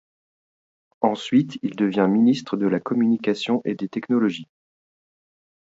[1.01, 4.49] Ensuite, il devient ministre de la Communication et des Technologies.